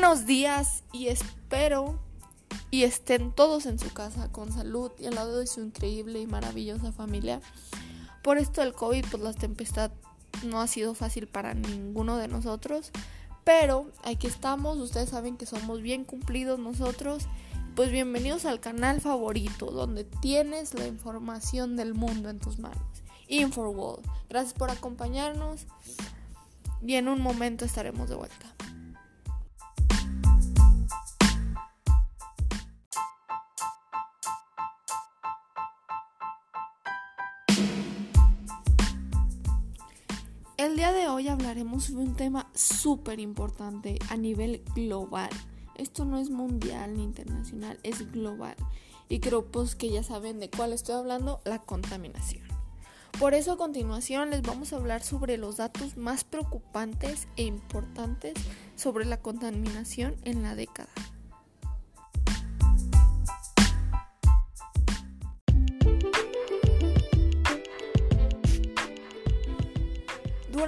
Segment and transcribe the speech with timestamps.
[0.00, 1.98] Buenos días y espero
[2.70, 6.26] y estén todos en su casa con salud y al lado de su increíble y
[6.28, 7.40] maravillosa familia.
[8.22, 9.90] Por esto del COVID, pues la tempestad
[10.44, 12.92] no ha sido fácil para ninguno de nosotros,
[13.42, 17.24] pero aquí estamos, ustedes saben que somos bien cumplidos nosotros.
[17.74, 23.02] Pues bienvenidos al canal favorito, donde tienes la información del mundo en tus manos.
[23.26, 24.06] InfoWorld.
[24.30, 25.66] Gracias por acompañarnos
[26.86, 28.54] y en un momento estaremos de vuelta.
[41.80, 45.30] Sobre un tema súper importante a nivel global.
[45.74, 48.56] Esto no es mundial ni internacional, es global.
[49.08, 52.46] Y creo pues que ya saben de cuál estoy hablando, la contaminación.
[53.18, 58.34] Por eso a continuación les vamos a hablar sobre los datos más preocupantes e importantes
[58.76, 60.90] sobre la contaminación en la década.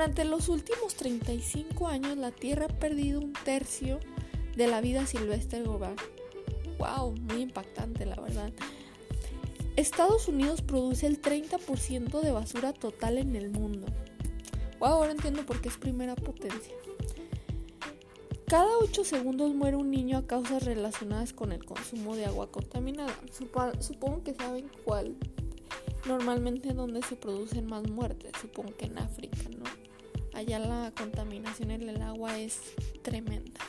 [0.00, 4.00] Durante los últimos 35 años la Tierra ha perdido un tercio
[4.56, 5.94] de la vida silvestre global.
[6.78, 7.16] ¡Wow!
[7.16, 8.50] Muy impactante, la verdad.
[9.76, 13.88] Estados Unidos produce el 30% de basura total en el mundo.
[14.78, 14.88] ¡Wow!
[14.88, 16.74] Ahora entiendo por qué es primera potencia.
[18.46, 23.14] Cada 8 segundos muere un niño a causas relacionadas con el consumo de agua contaminada.
[23.80, 25.14] Supongo que saben cuál
[26.06, 29.89] normalmente donde se producen más muertes, supongo que en África, ¿no?
[30.40, 32.60] Allá la contaminación en el agua es
[33.02, 33.60] tremenda.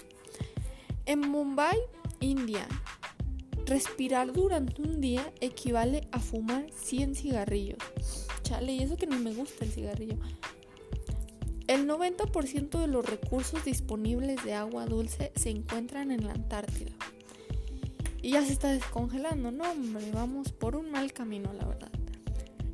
[1.06, 1.78] En Mumbai,
[2.22, 2.66] India,
[3.66, 7.78] respirar durante un día equivale a fumar 100 cigarrillos.
[8.44, 10.16] Chale, y eso que no me gusta el cigarrillo.
[11.68, 16.94] El 90% de los recursos disponibles de agua dulce se encuentran en la Antártida.
[18.22, 21.92] Y ya se está descongelando, no hombre, vamos por un mal camino, la verdad.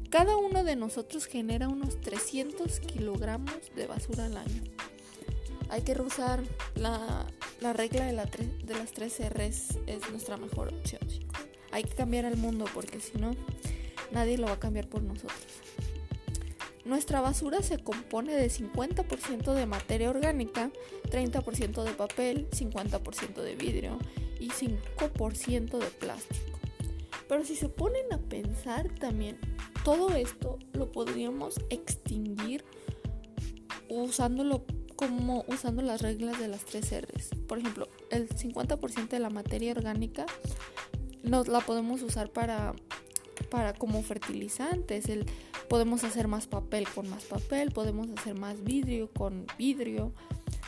[0.09, 4.63] Cada uno de nosotros genera unos 300 kilogramos de basura al año.
[5.69, 6.41] Hay que usar
[6.75, 7.25] la,
[7.73, 8.31] regla de, las
[8.93, 11.41] tres R's, es nuestra mejor opción, chicos.
[11.71, 13.35] Hay que cambiar el mundo porque si no,
[14.13, 15.45] nadie lo va a cambiar por nosotros.
[16.85, 20.71] Nuestra basura se compone de 50% de materia orgánica,
[21.11, 23.99] 30% de papel, 50% de vidrio
[24.39, 26.59] y 5% de plástico.
[27.27, 29.37] Pero si se ponen a pensar también
[29.87, 32.65] todo esto lo podríamos extinguir
[33.87, 34.65] usándolo
[34.97, 37.29] como usando las reglas de las tres R's.
[37.47, 40.25] Por ejemplo, el 50% de la materia orgánica
[41.23, 42.75] nos la podemos usar para,
[43.49, 45.05] para como fertilizantes.
[45.69, 50.11] Podemos hacer más papel con más papel, podemos hacer más vidrio con vidrio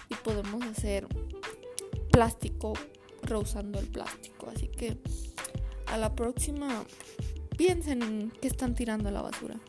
[0.07, 1.07] y podemos hacer
[2.09, 2.71] plástico
[3.23, 4.49] reusando el plástico.
[4.49, 4.97] Así que
[5.87, 6.85] a la próxima
[7.59, 9.59] Piensen en qué están tirando a la basura.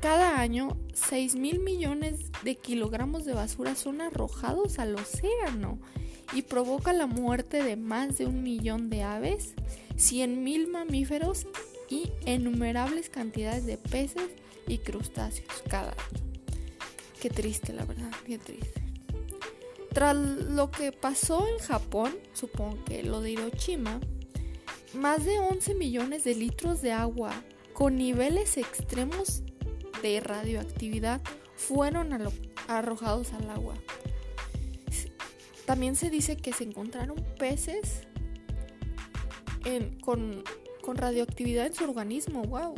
[0.00, 5.78] Cada año, 6 mil millones de kilogramos de basura son arrojados al océano
[6.32, 9.54] y provoca la muerte de más de un millón de aves,
[9.94, 11.46] 100 mil mamíferos
[11.88, 14.28] y innumerables cantidades de peces
[14.66, 16.24] y crustáceos cada año.
[17.20, 18.82] Qué triste, la verdad, qué triste.
[19.92, 24.00] Tras lo que pasó en Japón, supongo que lo de Hiroshima,
[24.96, 27.32] más de 11 millones de litros de agua
[27.72, 29.42] con niveles extremos
[30.02, 31.20] de radioactividad
[31.54, 32.12] fueron
[32.68, 33.74] arrojados al agua.
[35.66, 38.02] También se dice que se encontraron peces
[40.00, 40.44] con,
[40.82, 42.42] con radioactividad en su organismo.
[42.44, 42.74] ¡Wow!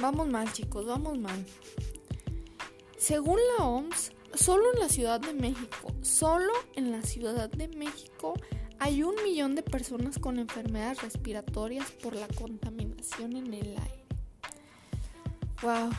[0.00, 1.44] Vamos mal, chicos, vamos mal.
[2.98, 8.34] Según la OMS, solo en la Ciudad de México, solo en la Ciudad de México
[8.82, 14.04] hay un millón de personas con enfermedades respiratorias por la contaminación en el aire.
[15.62, 15.90] Wow,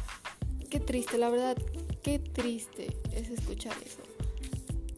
[0.69, 1.55] qué triste, la verdad,
[2.01, 4.01] qué triste es escuchar eso.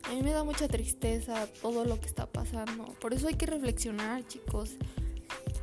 [0.02, 2.86] A mí me da mucha tristeza todo lo que está pasando.
[3.00, 4.72] Por eso hay que reflexionar, chicos.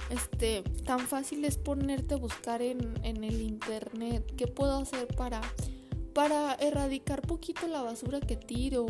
[0.08, 5.40] Este, tan fácil es ponerte a buscar en, en el internet qué puedo hacer para,
[6.14, 8.86] para erradicar poquito la basura que tiro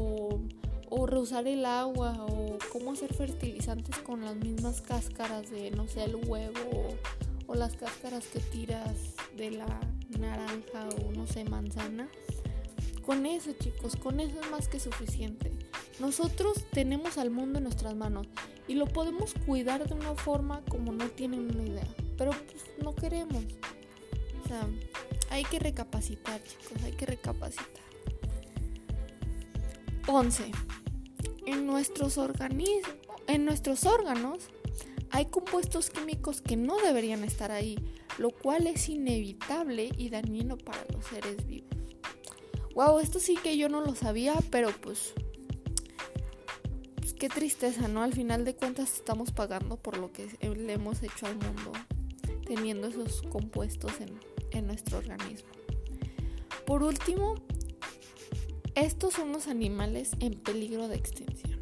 [0.94, 6.04] o reusar el agua o cómo hacer fertilizantes con las mismas cáscaras de no sé
[6.04, 6.98] el huevo
[7.46, 8.94] o, las cáscaras que tiras
[9.36, 9.80] de la
[10.18, 12.08] naranja o no sé manzana.
[13.06, 15.50] Con eso chicos con eso es más que suficiente.
[15.98, 18.26] Nosotros tenemos al mundo en nuestras manos
[18.68, 22.94] y lo podemos cuidar de una forma como no tienen una idea pero pues no
[22.94, 23.44] queremos.
[24.44, 24.68] O sea
[25.30, 27.82] hay que recapacitar chicos hay que recapacitar.
[30.06, 30.50] 11
[31.46, 32.18] en nuestros
[33.26, 34.38] en nuestros órganos,
[35.10, 37.78] hay compuestos químicos que no deberían estar ahí,
[38.18, 41.68] lo cual es inevitable y dañino para los seres vivos.
[42.74, 45.12] Wow, esto sí que yo no lo sabía, pero pues,
[46.96, 48.02] pues qué tristeza, ¿no?
[48.02, 51.72] Al final de cuentas estamos pagando por lo que le hemos hecho al mundo,
[52.46, 54.18] teniendo esos compuestos en,
[54.52, 55.50] en nuestro organismo.
[56.64, 57.34] Por último,
[58.74, 61.60] estos son los animales en peligro de extinción.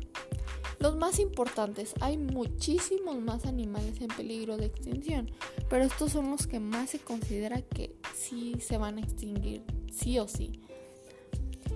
[0.79, 5.31] Los más importantes, hay muchísimos más animales en peligro de extinción,
[5.69, 9.63] pero estos son los que más se considera que sí se van a extinguir,
[9.93, 10.61] sí o sí.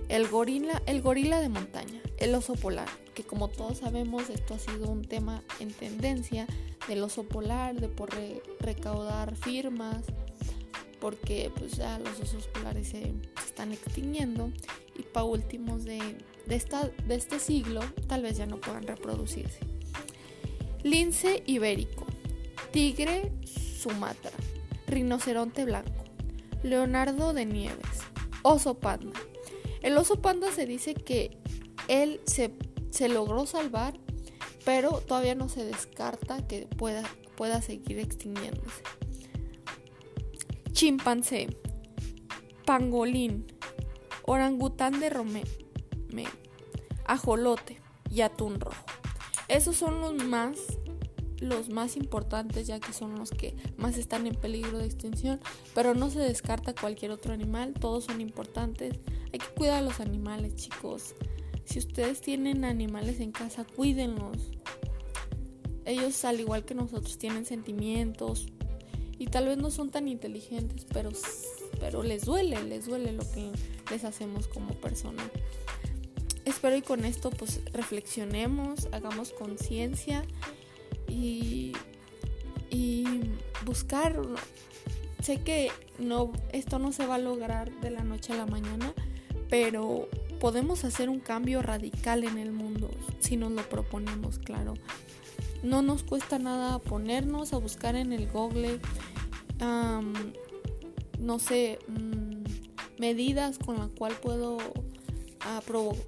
[0.09, 4.59] El gorila, el gorila de montaña, el oso polar, que como todos sabemos esto ha
[4.59, 6.47] sido un tema en tendencia
[6.87, 8.09] del oso polar, de por
[8.59, 10.03] recaudar firmas,
[10.99, 13.13] porque pues ya los osos polares se,
[13.45, 14.51] están extinguiendo
[14.97, 15.99] y para últimos de,
[16.49, 19.59] esta, de este siglo tal vez ya no puedan reproducirse.
[20.83, 22.05] Lince ibérico,
[22.71, 24.31] tigre sumatra,
[24.87, 26.03] rinoceronte blanco,
[26.63, 27.99] leonardo de nieves,
[28.43, 29.19] oso panda.
[29.81, 31.37] El oso panda se dice que
[31.87, 32.51] él se,
[32.89, 33.99] se logró salvar,
[34.63, 37.03] pero todavía no se descarta que pueda,
[37.35, 38.81] pueda seguir extinguiéndose
[40.75, 41.47] chimpancé,
[42.65, 43.47] pangolín,
[44.25, 45.43] orangután de Romé,
[47.05, 48.85] ajolote y atún rojo.
[49.47, 50.57] Esos son los más
[51.39, 55.39] los más importantes ya que son los que más están en peligro de extinción,
[55.73, 58.97] pero no se descarta cualquier otro animal, todos son importantes.
[59.33, 61.13] Hay que cuidar a los animales, chicos.
[61.65, 64.51] Si ustedes tienen animales en casa, cuídenlos.
[65.83, 68.47] Ellos al igual que nosotros tienen sentimientos,
[69.17, 71.11] y tal vez no son tan inteligentes, pero,
[71.79, 73.51] pero les duele, les duele lo que
[73.89, 75.23] les hacemos como persona.
[76.45, 80.23] Espero y con esto pues reflexionemos, hagamos conciencia
[81.07, 81.73] y,
[82.69, 83.05] y
[83.65, 84.21] buscar.
[85.21, 88.93] Sé que no, esto no se va a lograr de la noche a la mañana,
[89.49, 90.07] pero
[90.39, 94.75] podemos hacer un cambio radical en el mundo si nos lo proponemos, claro.
[95.63, 98.79] No nos cuesta nada ponernos a buscar en el Google,
[101.19, 101.79] no sé,
[102.97, 104.57] medidas con la cual puedo
[105.41, 105.61] ah,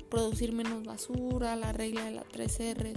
[0.10, 2.94] producir menos basura, la regla de la 3R.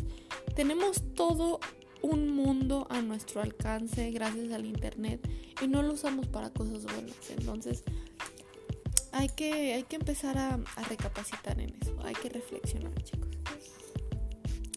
[0.55, 1.61] Tenemos todo
[2.03, 5.21] un mundo a nuestro alcance gracias al internet
[5.61, 7.17] y no lo usamos para cosas buenas.
[7.31, 7.85] Entonces
[9.13, 13.29] hay que, hay que empezar a, a recapacitar en eso, hay que reflexionar chicos.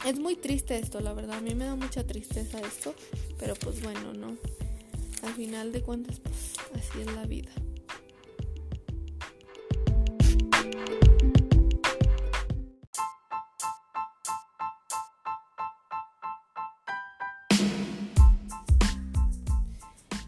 [0.05, 1.37] Es muy triste esto, la verdad.
[1.37, 2.93] A mí me da mucha tristeza esto.
[3.39, 4.37] Pero pues bueno, ¿no?
[5.23, 7.51] Al final de cuentas, pues así es la vida.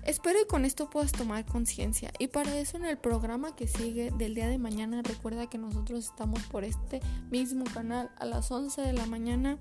[0.05, 2.11] Espero y con esto puedas tomar conciencia.
[2.19, 6.05] Y para eso en el programa que sigue del día de mañana, recuerda que nosotros
[6.05, 9.57] estamos por este mismo canal a las 11 de la mañana.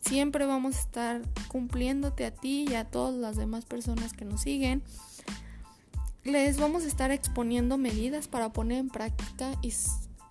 [0.00, 4.40] Siempre vamos a estar cumpliéndote a ti y a todas las demás personas que nos
[4.40, 4.82] siguen.
[6.24, 9.74] Les vamos a estar exponiendo medidas para poner en práctica y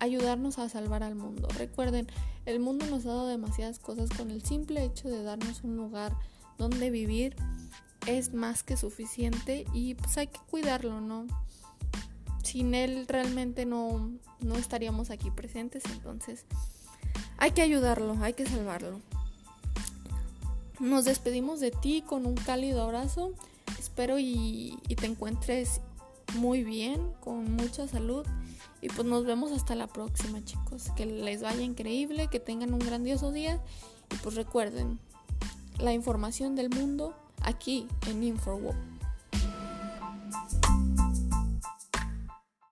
[0.00, 1.46] ayudarnos a salvar al mundo.
[1.56, 2.08] Recuerden,
[2.44, 6.12] el mundo nos ha dado demasiadas cosas con el simple hecho de darnos un lugar
[6.58, 7.36] donde vivir
[8.06, 11.26] es más que suficiente y pues hay que cuidarlo, ¿no?
[12.42, 16.44] Sin él realmente no, no estaríamos aquí presentes, entonces
[17.38, 19.00] hay que ayudarlo, hay que salvarlo.
[20.80, 23.32] Nos despedimos de ti con un cálido abrazo.
[23.78, 25.80] Espero y, y, te encuentres
[26.36, 28.26] muy bien, con mucha salud.
[28.80, 30.90] Y pues nos vemos hasta la próxima, chicos.
[30.96, 33.60] Que les vaya increíble, que tengan un grandioso día.
[34.12, 34.98] Y pues recuerden,
[35.78, 38.93] la información del mundo aquí en InfoWorld.